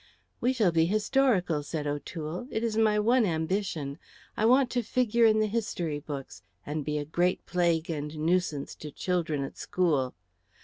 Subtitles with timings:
[0.39, 2.47] "We shall be historical," said O'Toole.
[2.49, 3.99] "It is my one ambition.
[4.35, 8.73] I want to figure in the history books and be a great plague and nuisance
[8.77, 10.15] to children at school.